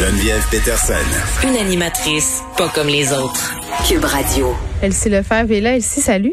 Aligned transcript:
Geneviève 0.00 0.40
Peterson. 0.50 1.46
Une 1.46 1.56
animatrice 1.58 2.42
pas 2.56 2.68
comme 2.74 2.86
les 2.86 3.12
autres. 3.12 3.52
Cube 3.86 4.02
Radio. 4.02 4.46
Elsie 4.82 5.10
Lefebvre 5.10 5.52
est 5.52 5.60
là. 5.60 5.74
Elsie, 5.76 6.00
salut. 6.00 6.32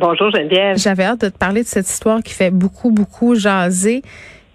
Bonjour 0.00 0.32
Geneviève. 0.32 0.78
J'avais 0.78 1.04
hâte 1.04 1.20
de 1.20 1.28
te 1.28 1.38
parler 1.38 1.62
de 1.62 1.68
cette 1.68 1.88
histoire 1.88 2.20
qui 2.24 2.34
fait 2.34 2.50
beaucoup, 2.50 2.90
beaucoup 2.90 3.36
jaser. 3.36 4.02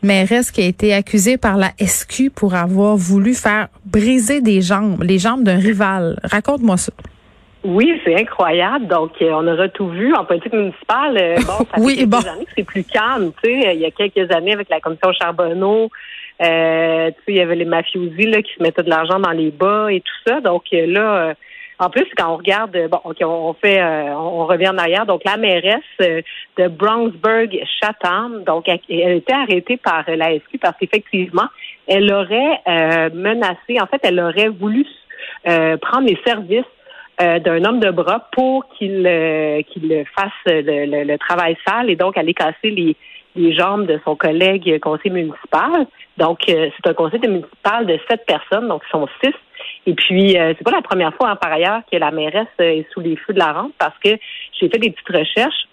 Mairesse 0.01 0.51
qui 0.51 0.61
a 0.61 0.65
été 0.65 0.93
accusée 0.93 1.37
par 1.37 1.55
la 1.55 1.69
SQ 1.79 2.31
pour 2.35 2.53
avoir 2.53 2.97
voulu 2.97 3.33
faire 3.33 3.69
briser 3.85 4.41
des 4.41 4.61
jambes, 4.61 5.01
les 5.03 5.19
jambes 5.19 5.43
d'un 5.43 5.55
rival. 5.59 6.19
Raconte-moi 6.25 6.75
ça. 6.75 6.91
Oui, 7.63 7.93
c'est 8.03 8.19
incroyable. 8.19 8.87
Donc, 8.87 9.11
euh, 9.21 9.31
on 9.31 9.47
aura 9.47 9.69
tout 9.69 9.87
vu 9.87 10.13
en 10.13 10.25
politique 10.25 10.51
municipale. 10.51 11.17
Euh, 11.17 11.35
bon, 11.37 11.59
ça 11.59 11.65
Oui, 11.77 11.95
quelques 11.95 12.09
bon. 12.09 12.17
années 12.17 12.43
que 12.43 12.51
c'est 12.57 12.65
plus 12.65 12.83
calme. 12.83 13.31
Tu 13.41 13.49
sais, 13.61 13.73
il 13.73 13.79
y 13.79 13.85
a 13.85 13.91
quelques 13.91 14.29
années 14.33 14.51
avec 14.51 14.67
la 14.69 14.81
commission 14.81 15.13
Charbonneau, 15.13 15.89
euh, 16.41 17.07
tu 17.09 17.15
sais, 17.15 17.23
il 17.27 17.35
y 17.35 17.41
avait 17.41 17.55
les 17.55 17.65
mafiosi 17.65 18.25
là 18.27 18.41
qui 18.41 18.53
se 18.53 18.61
mettaient 18.63 18.83
de 18.83 18.89
l'argent 18.89 19.19
dans 19.19 19.31
les 19.31 19.51
bas 19.51 19.91
et 19.91 20.01
tout 20.01 20.13
ça. 20.27 20.41
Donc 20.41 20.63
euh, 20.73 20.85
là, 20.87 21.15
euh, 21.29 21.33
en 21.79 21.89
plus, 21.89 22.05
quand 22.15 22.31
on 22.33 22.37
regarde, 22.37 22.75
euh, 22.75 22.87
bon, 22.87 22.99
ok, 23.03 23.17
on 23.21 23.53
fait, 23.53 23.81
euh, 23.81 24.15
on 24.15 24.45
revient 24.45 24.69
en 24.69 24.77
arrière. 24.77 25.05
Donc, 25.05 25.21
la 25.25 25.37
mairesse 25.37 25.81
euh, 26.01 26.21
de 26.57 26.67
Brownsburg, 26.67 27.49
Chatham, 27.81 28.43
donc, 28.43 28.69
elle, 28.69 28.79
a 29.03 29.11
été 29.11 29.33
arrêtée 29.33 29.77
par 29.77 30.03
la 30.07 30.37
SQ 30.37 30.59
parce 30.61 30.77
qu'effectivement, 30.77 31.47
elle 31.87 32.13
aurait 32.13 32.61
menacé, 33.13 33.81
en 33.81 33.87
fait, 33.87 33.99
elle 34.03 34.19
aurait 34.19 34.47
voulu 34.49 34.85
prendre 35.43 36.07
les 36.07 36.17
services 36.25 36.63
euh, 37.21 37.39
d'un 37.39 37.63
homme 37.65 37.79
de 37.79 37.91
bras 37.91 38.27
pour 38.31 38.67
qu'il 38.77 39.05
euh, 39.05 39.61
qu'il 39.63 40.03
fasse 40.15 40.31
le, 40.45 40.85
le- 40.85 41.03
le 41.03 41.17
travail 41.17 41.55
sale 41.67 41.89
et 41.89 41.95
donc 41.95 42.17
aller 42.17 42.33
casser 42.33 42.69
les, 42.71 42.95
les 43.35 43.53
jambes 43.53 43.85
de 43.85 43.99
son 44.05 44.15
collègue 44.15 44.69
euh, 44.69 44.79
conseiller 44.79 45.11
municipal. 45.11 45.87
Donc, 46.17 46.47
euh, 46.49 46.69
c'est 46.75 46.89
un 46.89 46.93
conseil 46.93 47.19
municipal 47.21 47.85
de 47.85 47.99
sept 48.09 48.25
personnes, 48.25 48.67
donc 48.67 48.83
ils 48.87 48.91
sont 48.91 49.07
six. 49.23 49.33
Et 49.85 49.93
puis, 49.93 50.37
euh, 50.37 50.53
c'est 50.57 50.63
pas 50.63 50.71
la 50.71 50.81
première 50.81 51.13
fois, 51.15 51.29
hein, 51.29 51.35
par 51.35 51.51
ailleurs, 51.51 51.81
que 51.91 51.97
la 51.97 52.11
mairesse 52.11 52.47
euh, 52.61 52.79
est 52.79 52.87
sous 52.93 53.01
les 53.01 53.15
feux 53.15 53.33
de 53.33 53.39
la 53.39 53.51
rampe 53.51 53.73
parce 53.77 53.97
que 53.99 54.09
j'ai 54.59 54.69
fait 54.69 54.79
des 54.79 54.91
petites 54.91 55.15
recherches. 55.15 55.67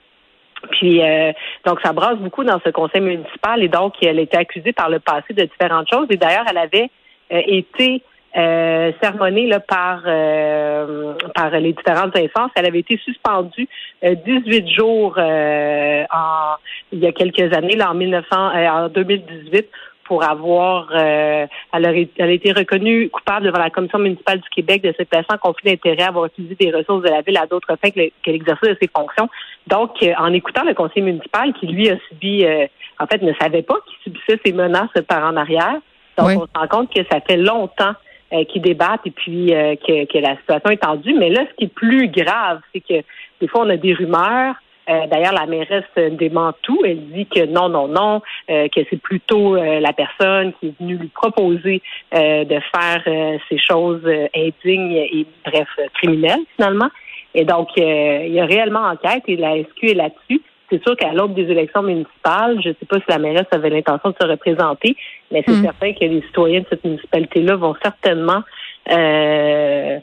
Puis, 0.73 1.03
euh, 1.03 1.33
donc, 1.65 1.81
ça 1.83 1.93
brasse 1.93 2.19
beaucoup 2.19 2.45
dans 2.45 2.61
ce 2.65 2.71
conseil 2.71 3.01
municipal 3.01 3.63
et 3.63 3.69
donc, 3.69 3.95
elle 4.03 4.19
a 4.19 4.23
été 4.23 4.37
accusée 4.37 4.73
par 4.73 4.91
le 4.91 5.01
passé 5.01 5.33
de 5.33 5.45
différentes 5.45 5.89
choses. 5.91 6.07
Et 6.11 6.17
d'ailleurs, 6.17 6.45
elle 6.51 6.59
avait 6.59 6.91
été 7.31 8.03
euh, 8.37 8.93
sermonnée 9.03 9.47
là, 9.47 9.61
par, 9.61 10.03
euh, 10.07 11.15
par 11.35 11.51
les 11.51 11.73
différentes 11.73 12.17
instances. 12.17 12.51
Elle 12.57 12.67
avait 12.67 12.81
été 12.81 12.97
suspendue 12.99 13.69
euh, 14.05 14.15
18 14.25 14.69
jours 14.69 15.15
euh, 15.19 16.05
en, 16.13 16.55
il 16.93 17.01
y 17.01 17.07
a 17.07 17.13
quelques 17.13 17.53
années, 17.57 17.77
là, 17.77 17.91
en, 17.91 17.95
1900, 17.95 18.27
euh, 18.33 18.69
en 18.69 18.89
2018 18.89 19.67
pour 20.05 20.25
avoir, 20.25 20.89
euh, 20.93 21.47
elle, 21.73 21.87
aurait, 21.87 22.09
elle 22.19 22.31
a 22.31 22.33
été 22.33 22.51
reconnue 22.53 23.09
coupable 23.11 23.47
devant 23.47 23.61
la 23.61 23.71
Commission 23.71 24.01
municipale 24.01 24.41
du 24.41 24.49
Québec 24.49 24.83
de 24.83 24.93
se 24.99 25.05
placer 25.05 25.27
en 25.33 25.39
conflit 25.39 25.71
d'intérêt, 25.71 26.03
avoir 26.09 26.25
utilisé 26.27 26.57
des 26.57 26.73
ressources 26.73 27.05
de 27.05 27.11
la 27.11 27.21
ville 27.21 27.37
à 27.39 27.47
d'autres 27.47 27.77
fins 27.81 27.91
que, 27.91 28.01
le- 28.01 28.11
que 28.25 28.31
l'exercice 28.33 28.71
de 28.71 28.77
ses 28.83 28.91
fonctions. 28.97 29.29
Donc, 29.69 30.03
euh, 30.03 30.13
en 30.19 30.33
écoutant 30.33 30.65
le 30.65 30.75
conseiller 30.75 31.03
municipal 31.03 31.53
qui, 31.53 31.69
lui, 31.69 31.89
a 31.91 31.97
subi, 32.09 32.45
euh, 32.45 32.67
en 32.99 33.07
fait, 33.07 33.23
ne 33.23 33.33
savait 33.41 33.63
pas 33.63 33.77
qu'il 33.87 33.99
subissait 34.03 34.41
ces 34.45 34.53
menaces 34.53 34.91
par 35.07 35.25
en 35.25 35.37
arrière. 35.37 35.77
Donc, 36.19 36.27
Oui. 36.27 36.35
on 36.39 36.47
se 36.47 36.61
rend 36.61 36.67
compte 36.67 36.93
que 36.93 37.03
ça 37.11 37.21
fait 37.21 37.37
longtemps 37.37 37.93
euh, 38.33 38.45
qu'ils 38.45 38.63
débattent 38.63 39.07
et 39.07 39.11
puis 39.11 39.55
euh, 39.55 39.75
que, 39.77 40.05
que 40.07 40.19
la 40.19 40.37
situation 40.37 40.71
est 40.71 40.83
tendue. 40.83 41.15
Mais 41.15 41.31
là, 41.31 41.45
ce 41.51 41.57
qui 41.57 41.65
est 41.65 41.75
plus 41.75 42.09
grave, 42.09 42.61
c'est 42.73 42.81
que 42.81 43.05
des 43.41 43.49
fois, 43.49 43.63
on 43.65 43.71
a 43.71 43.77
des 43.77 43.95
rumeurs. 43.95 44.55
Euh, 44.89 45.07
D'ailleurs, 45.07 45.33
la 45.33 45.47
mairesse 45.47 45.85
dément 46.13 46.53
tout. 46.63 46.81
Elle 46.85 47.11
dit 47.11 47.27
que 47.27 47.47
non, 47.47 47.69
non, 47.69 47.89
non, 47.89 48.23
euh, 48.51 48.69
que 48.69 48.81
c'est 48.91 49.01
plutôt 49.01 49.57
euh, 49.57 49.81
la 49.81 49.93
personne 49.93 50.53
qui 50.55 50.69
est 50.69 50.79
venue 50.81 50.97
lui 50.97 51.09
proposer 51.09 51.83
de 52.13 52.61
faire 52.75 53.39
ces 53.49 53.59
choses 53.59 54.03
indignes 54.35 54.93
et, 54.93 55.27
bref, 55.45 55.69
criminelles, 55.95 56.41
finalement. 56.57 56.89
Et 57.35 57.45
donc, 57.45 57.69
il 57.77 58.33
y 58.33 58.41
a 58.41 58.45
réellement 58.45 58.81
enquête 58.81 59.23
et 59.29 59.37
la 59.37 59.57
SQ 59.63 59.85
est 59.85 59.95
là-dessus. 59.95 60.43
C'est 60.71 60.83
sûr 60.83 60.97
qu'à 60.97 61.13
l'aube 61.13 61.35
des 61.35 61.51
élections 61.51 61.83
municipales, 61.83 62.61
je 62.63 62.69
ne 62.69 62.75
sais 62.75 62.87
pas 62.89 62.97
si 62.97 63.05
la 63.09 63.19
mairesse 63.19 63.49
avait 63.51 63.71
l'intention 63.71 64.11
de 64.11 64.17
se 64.21 64.27
représenter, 64.27 64.97
mais 65.31 65.43
c'est 65.47 65.53
Mm. 65.55 65.65
certain 65.65 65.93
que 65.93 66.05
les 66.05 66.23
citoyens 66.23 66.61
de 66.61 66.67
cette 66.71 66.85
municipalité-là 66.85 67.57
vont 67.57 67.75
certainement 67.83 68.43
euh, 68.91 69.99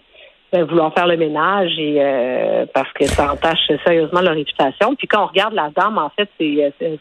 ben, 0.51 0.63
vouloir 0.63 0.93
faire 0.93 1.07
le 1.07 1.17
ménage 1.17 1.71
et 1.77 1.97
euh, 1.99 2.65
parce 2.73 2.91
que 2.93 3.05
ça 3.05 3.33
entache 3.33 3.59
sérieusement 3.85 4.21
leur 4.21 4.33
réputation. 4.33 4.95
Puis 4.95 5.07
quand 5.07 5.23
on 5.23 5.27
regarde 5.27 5.53
la 5.53 5.69
dame, 5.75 5.97
en 5.97 6.09
fait, 6.09 6.29
c'est 6.39 6.73
euh, 6.81 6.97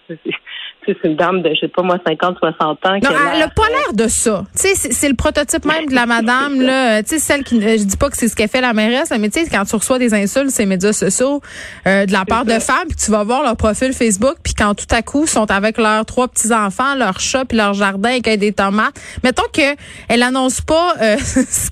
c'est- 0.87 1.09
une 1.09 1.17
dame 1.17 1.43
de, 1.43 1.51
je 1.55 1.61
sais 1.61 1.69
pas 1.69 1.83
moi, 1.83 1.99
50, 2.07 2.39
60 2.39 2.61
ans. 2.87 2.95
Non, 3.03 3.11
elle 3.33 3.39
n'a 3.41 3.49
pas 3.49 3.69
l'air 3.69 3.93
de 3.95 4.09
ça. 4.09 4.45
Tu 4.55 4.69
sais, 4.69 4.91
c'est 4.93 5.09
le 5.09 5.15
prototype 5.15 5.65
même 5.65 5.87
de 5.87 5.95
la 5.95 6.07
madame, 6.07 6.61
là. 6.61 7.03
Tu 7.03 7.11
sais, 7.11 7.19
celle 7.19 7.45
qui, 7.45 7.57
euh, 7.57 7.77
je 7.79 7.85
dis 7.85 7.97
pas 7.97 8.11
que 8.11 8.17
c'est 8.17 8.29
ce 8.29 8.35
qu'elle 8.37 8.49
fait 8.49 8.61
la 8.61 8.73
mairesse, 8.73 9.13
mais 9.19 9.29
tu 9.29 9.45
sais, 9.45 9.51
quand 9.51 9.65
tu 9.65 9.77
reçois 9.77 9.99
des 9.99 10.15
insultes 10.15 10.57
les 10.59 10.67
médias 10.67 10.93
sociaux, 10.93 11.41
euh, 11.87 12.07
de 12.07 12.13
la 12.13 12.25
part 12.25 12.45
de 12.45 12.59
femmes, 12.59 12.89
puis 12.89 12.97
tu 12.97 13.11
vas 13.11 13.25
voir 13.25 13.43
leur 13.43 13.57
profil 13.57 13.93
Facebook, 13.93 14.37
puis 14.43 14.55
quand 14.55 14.75
tout 14.75 14.87
à 14.91 15.03
coup, 15.03 15.23
ils 15.25 15.31
sont 15.31 15.51
avec 15.51 15.79
leurs 15.79 16.05
trois 16.07 16.29
petits-enfants, 16.29 16.95
leur 16.97 17.21
chat, 17.21 17.45
puis 17.45 17.57
leur 17.57 17.75
jardin, 17.75 18.11
avec 18.11 18.29
des 18.39 18.53
tomates. 18.53 18.95
Mettons 19.23 19.47
que 19.53 19.77
elle 20.09 20.23
annonce 20.23 20.61
pas, 20.61 20.95
euh, 21.01 21.17
ce 21.19 21.71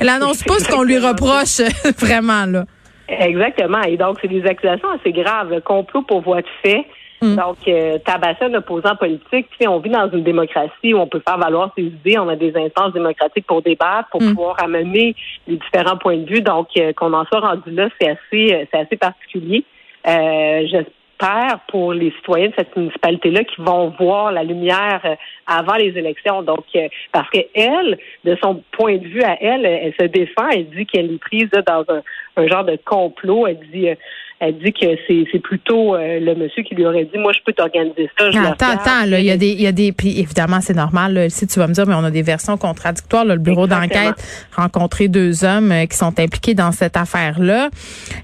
elle 0.00 0.08
annonce 0.08 0.42
pas 0.42 0.58
ce 0.58 0.68
qu'on 0.68 0.82
lui 0.82 0.98
reproche, 0.98 1.60
vraiment, 1.98 2.46
là. 2.46 2.64
Exactement. 3.08 3.82
Et 3.82 3.96
donc, 3.96 4.18
c'est 4.22 4.28
des 4.28 4.44
accusations 4.44 4.88
assez 4.90 5.10
graves. 5.12 5.60
Complot 5.62 6.02
pour 6.02 6.22
voie 6.22 6.42
de 6.42 6.46
fait. 6.62 6.84
Mm. 7.22 7.36
Donc, 7.36 7.56
euh, 7.68 7.98
tabasser 7.98 8.44
un 8.44 8.54
opposant 8.54 8.96
politique. 8.96 9.46
On 9.66 9.78
vit 9.78 9.90
dans 9.90 10.10
une 10.10 10.22
démocratie 10.22 10.94
où 10.94 10.98
on 10.98 11.06
peut 11.06 11.22
faire 11.26 11.38
valoir 11.38 11.70
ses 11.76 11.84
idées. 11.84 12.18
On 12.18 12.28
a 12.28 12.36
des 12.36 12.56
instances 12.56 12.92
démocratiques 12.94 13.46
pour 13.46 13.62
débattre, 13.62 14.08
pour 14.10 14.22
Mm. 14.22 14.34
pouvoir 14.34 14.56
amener 14.62 15.14
les 15.46 15.56
différents 15.56 15.98
points 15.98 16.16
de 16.16 16.26
vue. 16.26 16.40
Donc, 16.40 16.68
euh, 16.78 16.92
qu'on 16.94 17.12
en 17.12 17.24
soit 17.26 17.40
rendu 17.40 17.70
là, 17.70 17.88
c'est 18.00 18.08
assez, 18.08 18.54
euh, 18.54 18.64
c'est 18.72 18.78
assez 18.80 18.96
particulier. 18.96 19.64
Euh, 20.06 20.66
J'espère 20.66 21.60
pour 21.68 21.92
les 21.92 22.10
citoyens 22.12 22.48
de 22.48 22.54
cette 22.56 22.74
municipalité-là 22.74 23.44
qui 23.44 23.60
vont 23.60 23.92
voir 24.00 24.32
la 24.32 24.42
lumière 24.42 25.02
euh, 25.04 25.14
avant 25.46 25.74
les 25.74 25.88
élections. 25.98 26.40
Donc, 26.42 26.64
euh, 26.74 26.88
parce 27.12 27.28
que 27.28 27.40
elle, 27.54 27.98
de 28.24 28.38
son 28.42 28.62
point 28.72 28.96
de 28.96 29.04
vue 29.06 29.22
à 29.22 29.36
elle, 29.42 29.66
elle 29.66 29.92
se 30.00 30.06
défend. 30.06 30.48
Elle 30.50 30.70
dit 30.70 30.86
qu'elle 30.86 31.12
est 31.12 31.18
prise 31.20 31.50
là, 31.52 31.60
dans 31.60 31.84
un, 31.94 32.02
un 32.38 32.46
genre 32.48 32.64
de 32.64 32.78
complot. 32.86 33.46
Elle 33.46 33.58
dit, 33.70 33.90
euh, 33.90 33.94
elle 34.40 34.58
dit 34.58 34.72
que 34.72 34.86
c'est 35.06 35.24
c'est 35.30 35.38
plutôt 35.38 35.94
euh, 35.94 36.18
le 36.18 36.34
monsieur 36.34 36.62
qui 36.62 36.74
lui 36.74 36.86
aurait 36.86 37.04
dit, 37.04 37.18
moi, 37.18 37.32
je 37.32 37.40
peux 37.44 37.52
t'organiser 37.52 38.08
ça. 38.18 38.30
Je 38.30 38.38
Attends, 38.38 38.70
attends, 38.70 39.06
là, 39.06 39.20
il 39.20 39.26
y 39.26 39.30
a 39.30 39.36
des, 39.36 39.50
il 39.50 39.60
y 39.60 39.66
a 39.66 39.72
des, 39.72 39.92
puis 39.92 40.18
évidemment, 40.18 40.60
c'est 40.62 40.74
normal, 40.74 41.12
là, 41.12 41.28
si 41.28 41.46
tu 41.46 41.58
vas 41.58 41.66
me 41.66 41.74
dire, 41.74 41.86
mais 41.86 41.94
on 41.94 42.04
a 42.04 42.10
des 42.10 42.22
versions 42.22 42.56
contradictoires, 42.56 43.26
là, 43.26 43.34
le 43.34 43.40
bureau 43.40 43.66
d'enquête 43.66 44.14
rencontré 44.56 45.08
deux 45.08 45.44
hommes 45.44 45.70
euh, 45.72 45.84
qui 45.84 45.96
sont 45.96 46.18
impliqués 46.18 46.54
dans 46.54 46.72
cette 46.72 46.96
affaire-là, 46.96 47.68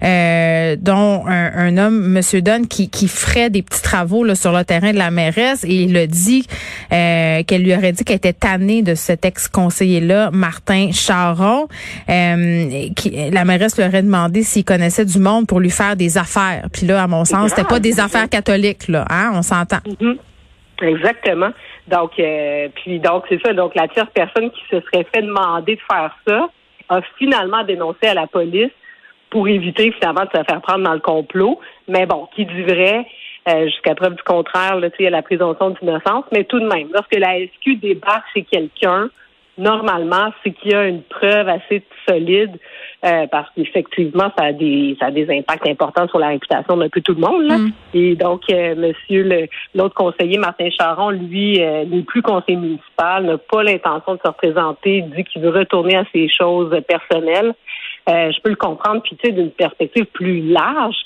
euh, 0.03 0.77
dont 0.81 1.27
un, 1.27 1.53
un 1.55 1.77
homme, 1.77 2.09
Monsieur 2.09 2.41
Dunn, 2.41 2.67
qui, 2.67 2.89
qui 2.89 3.09
ferait 3.09 3.51
des 3.51 3.61
petits 3.61 3.83
travaux, 3.83 4.25
là, 4.25 4.35
sur 4.35 4.53
le 4.53 4.65
terrain 4.65 4.93
de 4.93 4.99
la 4.99 5.11
mairesse, 5.11 5.65
et 5.65 5.83
il 5.83 5.97
a 5.99 6.07
dit, 6.07 6.47
euh, 6.93 7.43
qu'elle 7.43 7.63
lui 7.63 7.75
aurait 7.75 7.93
dit 7.93 8.05
qu'elle 8.05 8.17
était 8.17 8.33
tannée 8.33 8.81
de 8.81 8.95
cet 8.95 9.27
ex-conseiller-là, 9.27 10.31
Martin 10.33 10.93
Charon, 10.93 11.69
euh, 12.09 12.89
qui, 12.97 13.11
la 13.31 13.45
mairesse 13.45 13.77
lui 13.77 13.85
aurait 13.85 14.03
demandé 14.03 14.43
s'il 14.43 14.65
connaissait 14.65 15.05
du 15.05 15.19
monde 15.19 15.47
pour 15.47 15.61
lui 15.61 15.71
faire 15.71 15.95
des 15.95 16.06
affaires. 16.19 16.67
Puis 16.73 16.87
là, 16.87 17.03
à 17.03 17.07
mon 17.07 17.25
sens, 17.25 17.51
c'était 17.51 17.69
pas 17.69 17.81
des 17.81 18.01
affaires 18.01 18.29
catholiques, 18.29 18.89
là, 18.89 19.05
hein, 19.11 19.33
on 19.35 19.43
s'entend. 19.43 19.79
Mhm. 20.01 20.17
Exactement. 20.83 21.51
Donc, 21.89 22.13
euh, 22.19 22.69
puis 22.75 22.99
donc 22.99 23.25
c'est 23.29 23.41
ça. 23.45 23.53
Donc, 23.53 23.75
la 23.75 23.89
tierce 23.89 24.11
personne 24.15 24.51
qui 24.51 24.63
se 24.71 24.81
serait 24.81 25.07
fait 25.15 25.23
demander 25.23 25.77
de 25.77 25.81
faire 25.91 26.15
ça 26.27 26.49
a 26.89 27.01
finalement 27.19 27.65
dénoncé 27.65 28.07
à 28.07 28.15
la 28.15 28.27
police 28.27 28.71
pour 29.31 29.49
éviter 29.49 29.93
finalement 29.93 30.25
de 30.25 30.39
se 30.39 30.45
faire 30.45 30.61
prendre 30.61 30.85
dans 30.85 30.95
le 30.95 31.01
complot. 31.01 31.61
Mais 31.89 32.07
bon, 32.07 32.29
qui 32.35 32.47
dit 32.47 32.63
vrai, 32.63 33.07
euh, 33.49 33.65
jusqu'à 33.67 33.95
preuve 33.95 34.15
du 34.15 34.23
contraire, 34.23 34.77
là, 34.77 34.91
tu 34.91 34.99
sais, 34.99 35.07
a 35.07 35.11
la 35.11 35.23
présomption 35.23 35.71
d'innocence. 35.71 36.25
Mais 36.33 36.45
tout 36.45 36.61
de 36.61 36.67
même, 36.67 36.89
lorsque 36.93 37.15
la 37.15 37.39
SQ 37.39 37.81
débarque 37.81 38.27
chez 38.35 38.43
quelqu'un, 38.43 39.09
normalement, 39.59 40.33
c'est 40.43 40.53
qu'il 40.53 40.73
y 40.73 40.75
a 40.75 40.87
une 40.87 41.03
preuve 41.03 41.49
assez 41.49 41.83
solide 42.09 42.53
euh, 43.05 43.27
parce 43.27 43.49
qu'effectivement, 43.55 44.31
ça 44.37 44.47
a 44.47 44.53
des 44.53 44.97
ça 44.99 45.07
a 45.07 45.11
des 45.11 45.29
impacts 45.31 45.67
importants 45.67 46.09
sur 46.09 46.19
la 46.19 46.29
réputation 46.29 46.77
d'un 46.77 46.89
peu 46.89 47.01
tout 47.01 47.15
le 47.15 47.21
monde. 47.21 47.43
Là. 47.43 47.59
Mm. 47.59 47.73
Et 47.95 48.15
donc, 48.15 48.43
euh, 48.51 48.75
Monsieur 48.75 49.23
le, 49.23 49.49
l'autre 49.75 49.95
conseiller, 49.95 50.39
Martin 50.39 50.69
Charon, 50.71 51.11
lui, 51.11 51.63
euh, 51.63 51.85
n'est 51.85 52.03
plus 52.03 52.23
conseiller 52.23 52.57
municipal, 52.57 53.25
n'a 53.25 53.39
pas 53.39 53.63
l'intention 53.63 54.15
de 54.15 54.21
se 54.23 54.29
représenter, 54.29 55.03
dit 55.03 55.25
qu'il 55.25 55.43
veut 55.43 55.51
retourner 55.51 55.97
à 55.97 56.05
ses 56.13 56.29
choses 56.29 56.75
personnelles. 56.87 57.55
Euh, 58.09 58.31
je 58.31 58.41
peux 58.41 58.51
le 58.51 58.57
comprendre, 58.57 59.03
puis 59.03 59.17
tu 59.17 59.27
sais, 59.27 59.33
d'une 59.33 59.51
perspective 59.51 60.05
plus 60.07 60.41
large. 60.43 60.97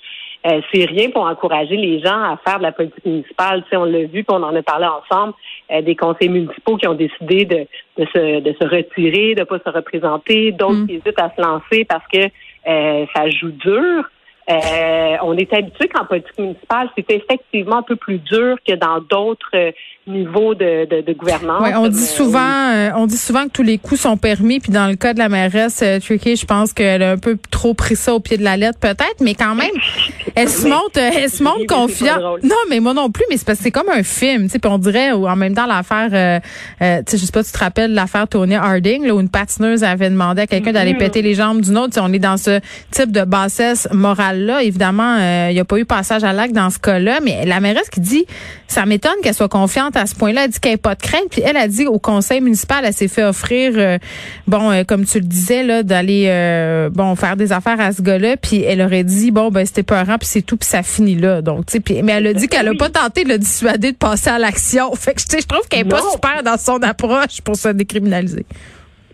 Euh, 0.47 0.61
c'est 0.73 0.87
rien 0.87 1.11
pour 1.11 1.25
encourager 1.25 1.77
les 1.77 2.01
gens 2.01 2.23
à 2.23 2.39
faire 2.47 2.59
de 2.59 2.63
la 2.63 2.73
politique 2.73 3.05
municipale. 3.05 3.63
Tu 3.65 3.71
sais, 3.71 3.77
on 3.77 3.85
l'a 3.85 4.01
vu, 4.05 4.25
puis 4.25 4.27
on 4.31 4.43
en 4.43 4.55
a 4.57 4.63
parlé 4.63 4.87
ensemble, 4.87 5.35
euh, 5.71 5.83
des 5.83 5.95
conseils 5.95 6.31
municipaux 6.31 6.77
qui 6.79 6.89
ont 6.89 6.95
décidé 6.95 7.45
de, 7.45 7.67
de, 7.99 8.07
se, 8.07 8.41
de 8.41 8.57
se 8.59 8.67
retirer, 8.67 9.35
de 9.35 9.45
pas 9.45 9.59
se 9.59 9.71
représenter, 9.71 10.53
d'autres 10.53 10.81
Mm. 10.81 10.87
qui 10.87 10.95
hésitent 10.95 11.21
à 11.21 11.31
se 11.37 11.43
lancer 11.43 11.85
parce 11.85 12.07
que 12.13 12.21
euh, 12.69 13.07
ça 13.15 13.29
joue 13.29 13.51
dur. 13.51 14.05
Euh, 14.51 15.17
on 15.23 15.37
est 15.37 15.53
habitué 15.53 15.89
qu'en 15.89 16.05
politique 16.07 16.39
municipale, 16.39 16.89
c'est 16.97 17.09
effectivement 17.11 17.79
un 17.79 17.83
peu 17.83 17.97
plus 17.97 18.19
dur 18.19 18.57
que 18.67 18.75
dans 18.75 19.01
d'autres 19.01 19.49
euh, 19.55 19.71
niveaux 20.07 20.55
de, 20.55 20.87
de, 20.87 21.03
de 21.03 21.13
gouvernance. 21.13 21.63
Ouais, 21.63 21.75
on 21.77 21.87
dit 21.89 21.97
euh, 22.03 22.07
souvent, 22.17 22.41
euh, 22.75 22.91
on 22.97 23.07
dit 23.07 23.17
souvent 23.17 23.45
que 23.45 23.51
tous 23.53 23.63
les 23.63 23.79
coups 23.79 24.01
sont 24.01 24.17
permis. 24.17 24.59
Puis 24.59 24.73
dans 24.73 24.89
le 24.89 24.97
cas 24.97 25.15
de 25.15 25.19
la 25.21 25.29
mairesse 25.29 25.85
Tricky, 26.03 26.35
je 26.37 26.47
pense 26.47 26.73
qu'elle 26.73 27.03
a 27.03 27.13
un 27.13 27.19
peu 27.19 27.39
trop 27.51 27.75
pris 27.75 27.95
ça 27.97 28.13
au 28.15 28.19
pied 28.21 28.37
de 28.39 28.43
la 28.43 28.57
lettre, 28.57 28.79
peut-être. 28.81 29.21
Mais 29.21 29.35
quand 29.35 29.55
même, 29.55 29.71
elle 30.35 30.49
se 30.49 30.67
montre, 30.67 30.99
elle 30.99 31.31
se 31.31 31.43
montre 31.45 31.67
confiante. 31.69 32.43
Non, 32.43 32.57
mais 32.69 32.81
moi 32.81 32.93
non 32.95 33.11
plus. 33.11 33.25
Mais 33.31 33.37
c'est 33.37 33.47
parce 33.47 33.59
que 33.59 33.65
c'est 33.65 33.71
comme 33.71 33.89
un 33.89 34.03
film, 34.03 34.45
tu 34.45 34.51
sais. 34.51 34.61
On 34.67 34.79
dirait, 34.79 35.13
ou 35.13 35.29
en 35.29 35.37
même 35.37 35.55
temps 35.55 35.67
l'affaire, 35.67 36.07
tu 36.09 37.11
sais, 37.11 37.19
je 37.19 37.25
sais 37.25 37.33
pas, 37.33 37.45
tu 37.45 37.53
te 37.53 37.59
rappelles 37.59 37.93
l'affaire 37.95 38.27
Tony 38.27 38.55
Harding, 38.57 39.07
là, 39.07 39.15
où 39.15 39.21
une 39.21 39.29
patineuse 39.31 39.85
avait 39.85 40.11
demandé 40.11 40.43
à 40.43 40.47
quelqu'un 40.47 40.73
d'aller 40.73 40.93
Mhm. 40.93 40.99
péter 40.99 41.23
les 41.23 41.35
jambes 41.35 41.61
d'une 41.61 41.77
autre. 41.79 41.89
Tu 41.89 41.95
sais, 41.95 42.01
on 42.03 42.13
est 42.13 42.19
dans 42.19 42.37
ce 42.37 42.61
type 42.91 43.13
de 43.13 43.23
bassesse 43.25 43.89
morale 43.93 44.40
là. 44.41 44.63
Évidemment, 44.63 45.17
euh, 45.19 45.49
il 45.51 45.55
n'y 45.55 45.61
a 45.61 45.65
pas 45.65 45.79
eu 45.79 45.85
passage 45.85 46.25
à 46.25 46.33
l'acte 46.33 46.55
dans 46.55 46.71
ce 46.71 46.79
cas-là. 46.79 47.21
Mais 47.23 47.45
la 47.47 47.61
mairesse 47.61 47.89
qui 47.91 48.01
dit, 48.01 48.25
ça 48.69 48.87
m'étonne 48.87 49.15
qu'elle 49.23 49.35
soit 49.35 49.49
confiante 49.49 49.97
à 49.97 50.07
ce 50.07 50.15
point-là. 50.15 50.45
Elle 50.45 50.51
dit 50.51 50.61
qu'elle 50.61 50.73
n'a 50.73 50.79
pas 50.79 50.95
de 50.95 51.03
crainte. 51.03 51.25
Puis 51.31 51.43
elle 51.45 51.57
a 51.57 51.69
dit 51.69 51.87
au 51.87 51.99
conseil 51.99 52.41
municipal, 52.41 52.85
elle 52.85 52.93
s'est 52.93 53.09
fait 53.09 53.25
offrir, 53.25 53.73
euh, 53.77 53.99
bon, 54.47 54.71
euh, 54.71 54.85
comme 54.85 55.05
tu 55.05 55.19
le 55.21 55.25
disais, 55.27 55.63
là, 55.63 55.83
d'aller, 55.83 56.27
euh, 56.29 56.91
bon, 56.91 57.15
faire 57.17 57.37
des 57.37 57.53
affaires 57.53 57.81
à 57.81 57.93
ce 57.93 58.03
gars-là. 58.03 58.37
Puis 58.37 58.63
elle 58.63 58.83
aurait 58.83 59.05
dit, 59.05 59.31
bon, 59.31 59.51
ben 59.51 59.65
c'était 59.67 59.83
peurant, 59.83 60.19
puis 60.19 60.29
c'est 60.29 60.43
tout, 60.43 60.57
puis 60.57 60.69
ça 60.69 60.83
finit 60.83 61.17
là. 61.17 61.43
Donc, 61.43 61.67
tu 61.67 61.83
sais, 61.87 62.03
mais 62.03 62.13
elle 62.13 62.27
a 62.29 62.33
dit 62.35 62.49
qu'elle 62.49 62.69
a 62.69 62.71
Oui. 62.73 62.77
pas 62.77 62.91
tenté 62.91 63.25
de 63.25 63.29
le 63.31 63.39
dissuader 63.39 63.93
de 63.93 63.97
passer 63.97 64.31
à 64.31 64.39
l'action. 64.39 64.95
Fait 64.95 65.15
que, 65.15 65.21
tu 65.21 65.27
sais, 65.29 65.41
je 65.43 65.47
trouve 65.47 65.67
qu'elle 65.69 65.81
est 65.87 65.91
pas 65.91 66.03
super 66.13 66.43
dans 66.43 66.59
son 66.59 66.83
approche 66.83 67.41
pour 67.43 67.57
se 67.57 67.69
décriminaliser. 67.69 68.47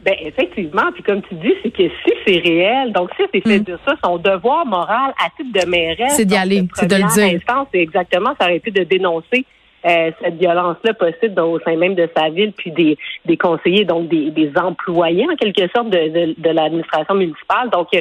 Ben 0.07 0.15
effectivement, 0.21 0.93
puis 0.95 1.03
comme 1.03 1.21
tu 1.23 1.35
dis, 1.35 1.53
c'est 1.65 1.71
que 1.73 1.83
si 1.89 2.13
c'est 2.25 2.39
réel, 2.39 2.93
donc 2.93 3.11
si 3.17 3.25
c'est 3.35 3.41
fait 3.47 3.59
Mm. 3.59 3.65
de 3.65 3.79
ça, 3.85 3.95
son 4.05 4.19
devoir 4.19 4.65
moral 4.65 5.13
à 5.19 5.29
titre 5.37 5.53
de 5.65 5.69
mairesse, 5.69 6.13
C'est 6.17 6.25
d'y 6.25 6.35
donc, 6.35 6.43
aller, 6.45 6.63
c'est 6.75 6.87
de 6.87 6.95
le 6.95 7.13
dire. 7.13 7.41
C'est 7.73 7.81
exactement, 7.81 8.31
ça 8.39 8.47
aurait 8.47 8.57
été 8.59 8.71
de 8.71 8.85
dénoncer 8.85 9.45
euh, 9.85 10.11
cette 10.21 10.35
violence-là 10.39 10.95
possible 10.95 11.35
dans- 11.35 11.47
au 11.51 11.61
sein 11.61 11.77
même 11.77 11.95
de 11.95 12.09
sa 12.17 12.29
ville, 12.29 12.53
puis 12.57 12.73
des, 12.73 12.97
des 13.25 13.37
conseillers, 13.37 13.85
donc 13.85 14.09
des, 14.09 14.31
des 14.31 14.51
employés 14.57 15.27
en 15.31 15.37
quelque 15.37 15.69
sorte 15.75 15.91
de, 15.91 16.09
de, 16.09 16.35
de 16.39 16.51
l'administration 16.51 17.15
municipale. 17.15 17.71
Donc 17.71 17.89
euh, 17.95 18.01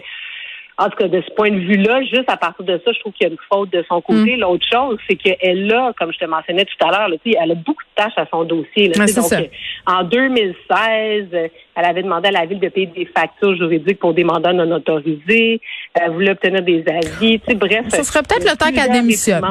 en 0.77 0.89
tout 0.89 0.98
cas, 0.98 1.07
de 1.07 1.22
ce 1.22 1.33
point 1.36 1.51
de 1.51 1.57
vue-là, 1.57 2.01
juste 2.04 2.27
à 2.30 2.36
partir 2.36 2.66
de 2.66 2.81
ça, 2.83 2.92
je 2.92 3.00
trouve 3.00 3.13
qu'il 3.13 3.25
y 3.27 3.30
a 3.30 3.31
une 3.31 3.39
faute 3.50 3.72
de 3.72 3.83
son 3.88 4.00
Mm. 4.00 4.01
côté. 4.01 4.36
L'autre 4.36 4.66
chose, 4.72 4.98
c'est 5.10 5.16
qu'elle 5.16 5.72
a, 5.74 5.94
comme 5.98 6.12
je 6.12 6.18
te 6.19 6.25
mentionnais 6.25 6.66
tout 6.66 6.86
à 6.86 6.92
l'heure, 6.92 7.18
elle 7.25 7.51
a 7.51 7.56
beaucoup 7.56 7.83
de 7.83 8.04
tâches 8.04 8.18
à 8.18 8.25
son 8.30 8.44
dossier. 8.44 8.89
Là, 8.89 9.07
c'est 9.07 9.22
ça. 9.22 9.38
donc, 9.38 9.45
euh, 9.45 9.92
en 9.94 10.04
2016, 10.04 11.27
euh, 11.33 11.48
elle 11.75 11.86
avait 11.86 12.04
demandé 12.04 12.27
à 12.27 12.31
la 12.31 12.45
ville 12.45 12.60
de 12.60 12.68
payer 12.69 12.88
des 12.88 13.06
factures 13.06 13.56
juridiques 13.56 14.00
pour 14.00 14.13
des 14.13 14.24
mandats 14.24 14.54
non 14.54 14.69
autorisés. 14.75 15.62
Elle 15.94 16.12
voulait 16.12 16.31
obtenir 16.31 16.62
des 16.62 16.83
avis. 16.88 17.39
Bref. 17.56 17.86
Ce 17.89 18.04
serait 18.04 18.24
peut-être 18.24 18.50
le 18.50 18.57
temps 18.57 18.72
qu'elle 18.72 18.92
démissionne. 18.92 19.44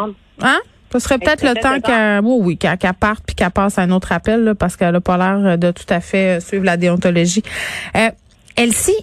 Hein? 0.42 0.58
Ce 0.92 0.98
serait 1.00 1.18
peut-être 1.18 1.42
le 1.42 1.60
temps 1.60 1.74
le 1.74 1.80
qu'elle, 1.80 2.20
oui, 2.22 2.56
parte 3.00 3.24
puis 3.26 3.34
qu'elle 3.34 3.50
passe 3.50 3.78
à 3.78 3.82
un 3.82 3.90
autre 3.90 4.12
appel, 4.12 4.44
là, 4.44 4.54
parce 4.54 4.76
qu'elle 4.76 4.94
a 4.94 5.00
pas 5.00 5.16
l'air 5.16 5.58
de 5.58 5.72
tout 5.72 5.86
à 5.88 6.00
fait 6.00 6.40
suivre 6.40 6.64
la 6.64 6.76
déontologie. 6.76 7.42
Euh, 7.96 8.10
Elsie, 8.56 8.96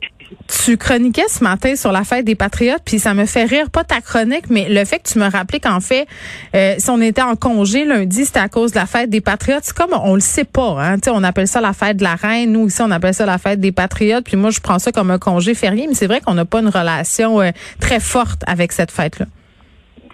tu 0.48 0.78
chroniquais 0.78 1.28
ce 1.28 1.44
matin 1.44 1.76
sur 1.76 1.92
la 1.92 2.04
fête 2.04 2.26
des 2.26 2.36
Patriotes, 2.36 2.82
puis 2.86 3.00
ça 3.00 3.14
me 3.14 3.26
fait 3.26 3.46
rire, 3.46 3.70
pas 3.72 3.84
ta 3.84 4.02
chronique, 4.02 4.50
mais 4.50 4.68
le 4.70 4.86
fait 4.86 5.00
que 5.00 5.08
tu 5.08 5.20
me 5.20 5.30
rappelais 5.30 5.60
qu'en 5.60 5.80
fait, 5.80 6.08
euh, 6.56 6.76
si 6.78 6.90
on 6.90 7.02
était 7.02 7.22
en 7.22 7.36
congé 7.36 7.86
lundi, 7.86 8.26
c'était 8.26 8.40
à 8.40 8.50
cause 8.50 8.72
de 8.72 8.78
la 8.78 8.86
fête 8.86 9.10
des 9.10 9.22
Patriotes. 9.22 9.64
C'est 9.64 9.76
comme, 9.76 9.94
on 10.04 10.16
le 10.16 10.22
sait 10.22 10.46
pas, 10.46 10.76
hein. 10.80 10.96
Tu 10.96 11.04
sais, 11.06 11.12
on 11.14 11.24
appelle 11.24 11.48
ça 11.48 11.62
la 11.62 11.74
fête 11.74 11.98
de 11.98 12.04
la 12.04 12.16
reine. 12.16 12.52
Nous, 12.52 12.68
ici, 12.68 12.82
on 12.82 12.92
appelle 12.92 13.14
ça 13.14 13.26
la 13.26 13.38
fête 13.38 13.60
des 13.60 13.72
Patriotes. 13.72 14.26
Puis 14.26 14.38
moi, 14.38 14.50
je 14.50 14.60
prends 14.60 14.80
ça 14.80 14.92
comme 14.92 15.12
un 15.12 15.20
congé 15.20 15.54
férié, 15.54 15.88
mais 15.88 15.94
c'est 15.94 16.08
vrai 16.08 16.22
qu'on 16.22 16.34
n'a 16.34 16.46
pas 16.46 16.60
une 16.60 16.70
relation 16.70 17.42
euh, 17.42 17.52
très 17.80 18.00
forte 18.00 18.42
avec 18.48 18.72
cette 18.72 18.92
fête-là. 18.92 19.26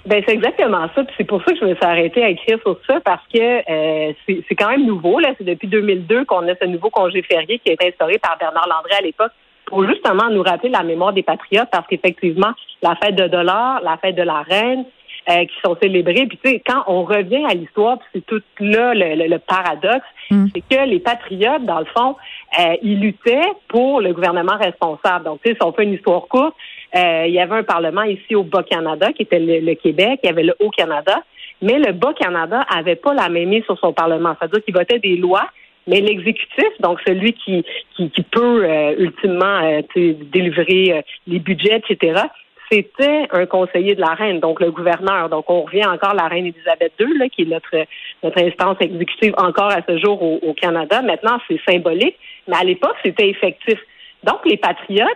Ben 0.06 0.24
c'est 0.26 0.34
exactement 0.34 0.88
ça. 0.96 1.04
Puis 1.04 1.14
c'est 1.18 1.26
pour 1.26 1.44
ça 1.44 1.52
que 1.52 1.60
je 1.60 1.66
me 1.66 1.76
suis 1.76 1.86
arrêtée 1.86 2.24
à 2.24 2.30
écrire 2.30 2.58
sur 2.62 2.80
ça 2.88 3.02
parce 3.04 3.24
que 3.28 3.40
euh, 3.40 4.14
c'est 4.26 4.56
quand 4.56 4.70
même 4.70 4.86
nouveau. 4.86 5.20
Là, 5.20 5.34
c'est 5.38 5.44
depuis 5.44 5.68
2002 5.68 6.24
qu'on 6.24 6.48
a 6.48 6.56
ce 6.56 6.66
nouveau 6.66 6.90
congé 6.90 7.22
férié 7.24 7.60
qui 7.60 7.72
a 7.72 7.74
été 7.74 7.90
instauré 7.90 8.18
par 8.18 8.38
Bernard 8.40 8.70
Landré 8.70 8.94
à 8.98 9.02
l'époque 9.02 9.34
pour 9.68 9.88
justement 9.88 10.30
nous 10.32 10.42
rappeler 10.44 10.70
la 10.70 10.84
mémoire 10.84 11.14
des 11.14 11.24
patriotes 11.24 11.70
parce 11.72 11.86
qu'effectivement 11.88 12.52
la 12.82 12.96
fête 12.96 13.16
de 13.16 13.28
dollars, 13.28 13.82
la 13.84 13.98
fête 13.98 14.16
de 14.16 14.24
la 14.24 14.42
reine, 14.42 14.86
euh, 15.30 15.44
qui 15.46 15.54
sont 15.64 15.76
célébrées. 15.82 16.26
Puis 16.28 16.40
tu 16.42 16.50
sais, 16.50 16.64
quand 16.66 16.84
on 16.88 17.04
revient 17.04 17.44
à 17.50 17.54
l'histoire, 17.54 17.98
c'est 18.14 18.26
tout 18.26 18.42
là 18.62 18.94
le, 18.94 19.16
le- 19.16 19.28
le 19.28 19.40
paradoxe, 19.40 20.06
Mm. 20.30 20.46
c'est 20.54 20.62
que 20.62 20.84
les 20.90 21.00
patriotes, 21.00 21.64
dans 21.66 21.80
le 21.80 21.86
fond, 21.86 22.16
euh, 22.60 22.76
ils 22.82 23.00
luttaient 23.00 23.50
pour 23.70 24.02
le 24.02 24.12
gouvernement 24.14 24.58
responsable. 24.58 25.24
Donc, 25.26 25.40
tu 25.42 25.50
sais, 25.52 25.56
si 25.60 25.66
on 25.66 25.72
fait 25.72 25.84
une 25.84 25.94
histoire 25.94 26.24
courte, 26.28 26.54
euh, 26.96 27.24
il 27.28 27.34
y 27.34 27.40
avait 27.40 27.56
un 27.56 27.64
parlement 27.64 28.04
ici 28.04 28.36
au 28.36 28.44
Bas-Canada, 28.44 29.14
qui 29.14 29.22
était 29.24 29.40
le, 29.40 29.60
le 29.60 29.76
Québec, 29.76 30.20
il 30.24 30.28
y 30.28 30.30
avait 30.30 30.44
le 30.44 30.54
Haut-Canada, 30.60 31.24
mais 31.62 31.80
le 31.80 31.94
Bas-Canada 31.94 32.66
avait 32.74 32.96
pas 32.98 33.14
la 33.14 33.30
même 33.30 33.48
mise 33.50 33.64
sur 33.64 33.78
son 33.80 33.94
parlement. 33.94 34.34
C'est-à-dire 34.40 34.64
qu'il 34.66 34.74
votait 34.74 35.00
des 35.00 35.16
lois, 35.16 35.48
mais 35.88 36.02
l'exécutif, 36.02 36.70
donc 36.80 37.00
celui 37.08 37.34
qui, 37.34 37.66
qui, 37.96 38.10
qui 38.10 38.22
peut 38.24 38.66
euh, 38.66 38.96
ultimement 38.98 39.62
euh, 39.64 39.82
délivrer 39.96 40.94
euh, 40.94 41.02
les 41.26 41.40
budgets, 41.40 41.82
etc., 41.88 42.22
c'était 42.70 43.28
un 43.32 43.46
conseiller 43.46 43.96
de 43.96 44.02
la 44.02 44.14
reine, 44.14 44.42
donc 44.42 44.60
le 44.60 44.72
gouverneur. 44.72 45.30
Donc, 45.30 45.50
on 45.50 45.62
revient 45.62 45.86
encore 45.86 46.10
à 46.10 46.16
la 46.16 46.28
reine 46.28 46.48
Élisabeth 46.48 46.92
II, 47.00 47.18
là, 47.18 47.30
qui 47.30 47.44
est 47.44 47.46
notre, 47.46 47.86
notre 48.24 48.44
instance 48.44 48.76
exécutive 48.82 49.34
encore 49.38 49.72
à 49.72 49.80
ce 49.88 49.98
jour 50.00 50.22
au, 50.22 50.40
au 50.42 50.54
Canada. 50.54 51.02
Maintenant, 51.02 51.38
c'est 51.48 51.62
symbolique, 51.66 52.18
mais 52.46 52.58
à 52.58 52.66
l'époque, 52.66 52.98
c'était 53.06 53.30
effectif. 53.30 53.80
Donc, 54.26 54.40
les 54.44 54.58
patriotes, 54.58 55.08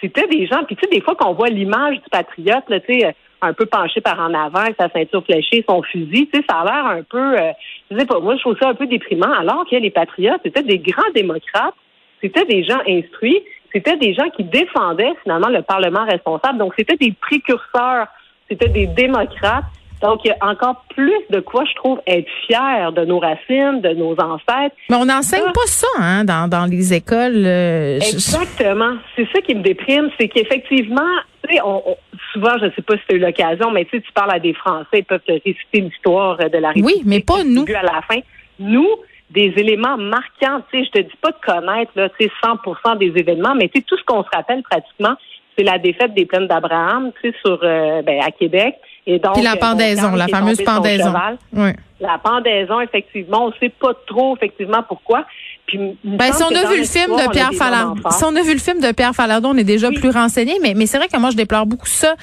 c'était 0.00 0.26
des 0.28 0.46
gens, 0.46 0.64
puis 0.64 0.76
tu 0.76 0.82
sais, 0.82 0.96
des 0.96 1.02
fois 1.02 1.14
qu'on 1.14 1.34
voit 1.34 1.48
l'image 1.48 1.96
du 1.96 2.08
patriote, 2.10 2.64
là, 2.68 2.80
tu 2.80 3.00
sais, 3.00 3.14
un 3.44 3.52
peu 3.52 3.66
penché 3.66 4.00
par 4.00 4.18
en 4.20 4.32
avant, 4.34 4.60
avec 4.60 4.76
sa 4.78 4.88
ceinture 4.90 5.24
fléchée, 5.24 5.64
son 5.68 5.82
fusil, 5.82 6.28
tu 6.32 6.40
sais, 6.40 6.44
ça 6.48 6.60
a 6.60 6.64
l'air 6.64 6.86
un 6.86 7.02
peu, 7.02 7.38
euh, 7.40 7.52
je 7.90 7.98
sais 7.98 8.06
pas, 8.06 8.18
moi, 8.20 8.34
je 8.36 8.40
trouve 8.40 8.56
ça 8.60 8.68
un 8.70 8.74
peu 8.74 8.86
déprimant, 8.86 9.32
alors 9.32 9.64
que 9.70 9.76
les 9.76 9.90
patriotes, 9.90 10.40
c'était 10.44 10.62
des 10.62 10.78
grands 10.78 11.10
démocrates, 11.14 11.74
c'était 12.22 12.44
des 12.46 12.64
gens 12.64 12.80
instruits, 12.88 13.42
c'était 13.72 13.96
des 13.96 14.14
gens 14.14 14.28
qui 14.36 14.44
défendaient 14.44 15.14
finalement 15.22 15.48
le 15.48 15.62
Parlement 15.62 16.04
responsable. 16.04 16.58
Donc, 16.58 16.72
c'était 16.78 16.96
des 16.96 17.12
précurseurs, 17.20 18.06
c'était 18.48 18.68
des 18.68 18.86
démocrates. 18.86 19.64
Donc, 20.02 20.20
il 20.24 20.28
y 20.28 20.30
a 20.32 20.46
encore 20.48 20.84
plus 20.94 21.14
de 21.30 21.40
quoi, 21.40 21.64
je 21.64 21.74
trouve, 21.76 22.00
être 22.06 22.28
fier 22.46 22.92
de 22.92 23.04
nos 23.06 23.18
racines, 23.18 23.80
de 23.80 23.90
nos 23.94 24.12
ancêtres. 24.20 24.76
Mais 24.90 24.96
on 24.96 25.06
n'enseigne 25.06 25.50
pas 25.54 25.66
ça 25.66 25.86
hein, 25.98 26.24
dans, 26.24 26.46
dans 26.48 26.66
les 26.66 26.92
écoles. 26.92 27.44
euh, 27.46 27.98
je- 28.00 28.12
Exactement. 28.12 28.96
C'est 29.16 29.26
ça 29.34 29.40
qui 29.40 29.54
me 29.54 29.62
déprime, 29.62 30.10
c'est 30.20 30.28
qu'effectivement, 30.28 31.00
tu 31.48 31.54
sais, 31.54 31.60
on, 31.64 31.82
on- 31.90 31.96
souvent, 32.34 32.58
je 32.60 32.66
ne 32.66 32.70
sais 32.72 32.82
pas 32.82 32.96
si 32.96 33.02
tu 33.08 33.14
as 33.14 33.16
eu 33.16 33.20
l'occasion, 33.20 33.70
mais 33.70 33.84
tu 33.86 33.96
sais, 33.96 34.02
tu 34.02 34.12
parles 34.12 34.34
à 34.34 34.40
des 34.40 34.52
Français, 34.52 34.98
ils 34.98 35.04
peuvent 35.04 35.22
te 35.26 35.32
réciter 35.32 35.80
l'histoire 35.80 36.36
de 36.36 36.58
la 36.58 36.68
République. 36.68 36.96
Oui, 36.96 37.02
mais 37.06 37.20
pas 37.20 37.44
nous. 37.44 37.64
à 37.68 37.82
la 37.82 38.02
fin. 38.02 38.20
Nous, 38.58 38.88
des 39.30 39.52
éléments 39.56 39.96
marquants, 39.96 40.60
tu 40.70 40.78
sais, 40.78 40.84
je 40.84 40.90
te 40.90 40.98
dis 41.00 41.16
pas 41.22 41.30
de 41.30 41.40
connaître, 41.44 41.92
là, 41.96 42.08
tu 42.10 42.26
sais, 42.26 42.30
100 42.44 42.96
des 42.96 43.12
événements, 43.16 43.54
mais 43.54 43.68
tu 43.68 43.80
sais, 43.80 43.84
tout 43.86 43.96
ce 43.96 44.04
qu'on 44.04 44.22
se 44.22 44.28
rappelle 44.34 44.62
pratiquement, 44.62 45.14
c'est 45.56 45.64
la 45.64 45.78
défaite 45.78 46.14
des 46.14 46.26
plaines 46.26 46.48
d'Abraham, 46.48 47.12
tu 47.20 47.30
sais, 47.30 47.36
sur, 47.44 47.58
euh, 47.62 48.02
ben, 48.02 48.20
à 48.20 48.30
Québec. 48.32 48.76
Et 49.06 49.18
donc, 49.18 49.34
Puis 49.34 49.42
la 49.42 49.52
euh, 49.52 49.56
pendaison, 49.56 50.14
la 50.14 50.28
fameuse 50.28 50.62
pendaison. 50.62 51.12
Oui. 51.52 51.70
La 52.00 52.18
pendaison, 52.18 52.80
effectivement, 52.80 53.46
on 53.46 53.52
sait 53.60 53.68
pas 53.68 53.94
trop, 54.06 54.36
effectivement, 54.36 54.82
pourquoi. 54.82 55.24
Puis, 55.66 55.78
Ben, 56.04 56.32
si 56.32 56.42
on 56.42 56.48
a 56.54 56.70
vu 56.70 56.78
le 56.78 56.84
film 56.84 57.10
de 57.16 57.30
Pierre 57.30 57.52
Falardeau, 57.54 58.02
si 58.10 58.24
on 58.24 58.36
a 58.36 58.42
vu 58.42 58.52
le 58.52 58.58
film 58.58 58.80
de 58.80 58.92
Pierre 58.92 59.14
Falardeau, 59.14 59.48
on 59.48 59.56
est 59.56 59.64
déjà 59.64 59.88
Oui. 59.88 59.98
plus 59.98 60.10
renseigné. 60.10 60.54
Mais, 60.62 60.74
mais 60.74 60.86
c'est 60.86 60.98
vrai 60.98 61.08
que 61.08 61.18
moi, 61.18 61.30
je 61.30 61.36
déplore 61.36 61.66
beaucoup 61.66 61.86
ça 61.86 62.14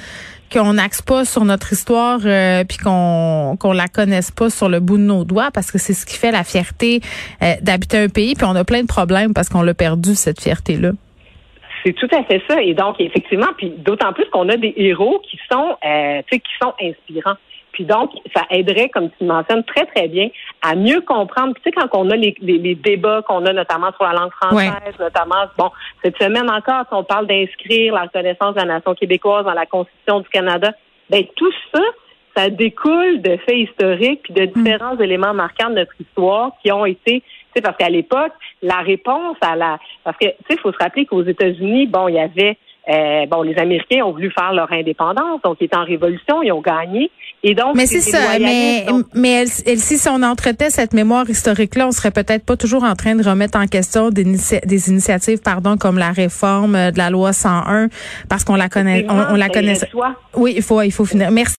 qu'on 0.53 0.73
n'axe 0.73 1.01
pas 1.01 1.23
sur 1.25 1.45
notre 1.45 1.71
histoire 1.71 2.19
euh, 2.25 2.63
puis 2.65 2.77
qu'on 2.77 3.55
qu'on 3.57 3.71
la 3.71 3.87
connaisse 3.87 4.31
pas 4.31 4.49
sur 4.49 4.67
le 4.67 4.81
bout 4.81 4.97
de 4.97 5.03
nos 5.03 5.23
doigts 5.23 5.49
parce 5.49 5.71
que 5.71 5.77
c'est 5.77 5.93
ce 5.93 6.05
qui 6.05 6.17
fait 6.17 6.31
la 6.31 6.43
fierté 6.43 6.99
euh, 7.41 7.53
d'habiter 7.61 7.97
un 7.97 8.09
pays 8.09 8.35
puis 8.35 8.45
on 8.45 8.55
a 8.57 8.65
plein 8.65 8.81
de 8.81 8.87
problèmes 8.87 9.33
parce 9.33 9.47
qu'on 9.47 9.61
l'a 9.61 9.73
perdu 9.73 10.13
cette 10.13 10.41
fierté 10.41 10.75
là. 10.75 10.91
C'est 11.85 11.93
tout 11.93 12.09
à 12.13 12.23
fait 12.25 12.41
ça. 12.49 12.61
Et 12.61 12.73
donc, 12.73 12.97
effectivement, 12.99 13.47
puis 13.57 13.71
d'autant 13.77 14.13
plus 14.13 14.25
qu'on 14.31 14.47
a 14.49 14.57
des 14.57 14.73
héros 14.77 15.19
qui 15.27 15.39
sont, 15.51 15.77
euh, 15.83 16.21
qui 16.29 16.41
sont 16.61 16.73
inspirants. 16.81 17.37
Puis 17.81 17.87
puis 17.87 17.87
donc, 17.87 18.11
ça 18.35 18.43
aiderait, 18.51 18.89
comme 18.89 19.09
tu 19.17 19.25
mentionnes 19.25 19.63
très, 19.63 19.87
très 19.87 20.07
bien, 20.07 20.29
à 20.61 20.75
mieux 20.75 21.01
comprendre. 21.01 21.55
tu 21.55 21.61
sais, 21.63 21.71
quand 21.71 21.87
on 21.93 22.11
a 22.11 22.15
les, 22.15 22.35
les, 22.39 22.75
débats 22.75 23.23
qu'on 23.27 23.43
a 23.47 23.53
notamment 23.53 23.91
sur 23.93 24.03
la 24.03 24.13
langue 24.13 24.31
française, 24.33 24.93
notamment, 24.99 25.45
bon, 25.57 25.71
cette 26.03 26.15
semaine 26.21 26.47
encore, 26.47 26.83
si 26.87 26.93
on 26.93 27.03
parle 27.03 27.25
d'inscrire 27.25 27.95
la 27.95 28.03
reconnaissance 28.03 28.53
de 28.53 28.59
la 28.59 28.65
nation 28.65 28.93
québécoise 28.93 29.45
dans 29.45 29.53
la 29.53 29.65
Constitution 29.65 30.19
du 30.19 30.29
Canada, 30.29 30.73
ben 31.09 31.23
tout 31.35 31.51
ça, 31.73 31.81
ça 32.35 32.49
découle 32.51 33.19
de 33.23 33.37
faits 33.37 33.57
historiques 33.57 34.21
puis 34.23 34.33
de 34.33 34.43
mm. 34.43 34.63
différents 34.63 34.97
éléments 34.99 35.33
marquants 35.33 35.71
de 35.71 35.75
notre 35.75 35.93
histoire 35.99 36.51
qui 36.61 36.71
ont 36.71 36.85
été 36.85 37.23
sais, 37.55 37.61
parce 37.61 37.77
qu'à 37.77 37.89
l'époque, 37.89 38.33
la 38.61 38.77
réponse 38.77 39.37
à 39.41 39.55
la, 39.55 39.79
parce 40.03 40.17
que 40.17 40.25
tu 40.25 40.35
sais, 40.47 40.55
il 40.55 40.59
faut 40.59 40.71
se 40.71 40.77
rappeler 40.77 41.05
qu'aux 41.05 41.23
États-Unis, 41.23 41.87
bon, 41.87 42.07
il 42.07 42.15
y 42.15 42.19
avait 42.19 42.57
euh, 42.89 43.25
bon, 43.27 43.43
les 43.43 43.55
Américains 43.57 44.03
ont 44.03 44.11
voulu 44.11 44.31
faire 44.31 44.53
leur 44.53 44.71
indépendance, 44.71 45.41
donc 45.43 45.57
ils 45.61 45.65
étaient 45.65 45.77
en 45.77 45.85
révolution, 45.85 46.41
ils 46.41 46.51
ont 46.51 46.61
gagné. 46.61 47.11
Et 47.43 47.55
donc, 47.55 47.75
mais 47.75 47.85
c'est 47.85 48.01
ça. 48.01 48.19
Mais, 48.39 48.85
mais 49.13 49.45
elle, 49.65 49.77
si 49.79 49.99
on 50.09 50.21
entretait 50.23 50.69
cette 50.69 50.93
mémoire 50.93 51.29
historique-là, 51.29 51.87
on 51.87 51.91
serait 51.91 52.11
peut-être 52.11 52.45
pas 52.45 52.57
toujours 52.57 52.83
en 52.83 52.95
train 52.95 53.15
de 53.15 53.23
remettre 53.23 53.57
en 53.57 53.65
question 53.67 54.09
des, 54.09 54.23
des 54.23 54.89
initiatives, 54.89 55.41
pardon, 55.41 55.77
comme 55.77 55.97
la 55.97 56.11
réforme 56.11 56.91
de 56.91 56.97
la 56.97 57.09
loi 57.09 57.33
101, 57.33 57.89
parce 58.29 58.43
qu'on 58.43 58.55
la 58.55 58.69
connaît, 58.69 59.05
on, 59.09 59.35
la 59.35 59.49
connaît. 59.49 59.77
Oui, 60.35 60.53
il 60.55 60.63
faut, 60.63 60.81
il 60.81 60.91
faut 60.91 61.05
finir. 61.05 61.31
Merci. 61.31 61.49